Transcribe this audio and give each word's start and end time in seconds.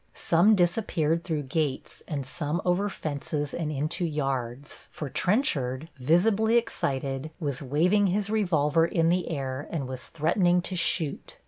Some 0.15 0.55
disappeared 0.55 1.23
through 1.23 1.43
gates 1.43 2.01
and 2.07 2.25
some 2.25 2.59
over 2.65 2.89
fences 2.89 3.53
and 3.53 3.71
into 3.71 4.03
yards, 4.03 4.87
for 4.89 5.09
Trenchard, 5.09 5.91
visibly 5.97 6.57
excited, 6.57 7.29
was 7.39 7.61
waving 7.61 8.07
his 8.07 8.27
revolver 8.27 8.87
in 8.87 9.09
the 9.09 9.29
air 9.29 9.67
and 9.69 9.87
was 9.87 10.05
threatening 10.07 10.59
to 10.63 10.75
shoot. 10.75 11.37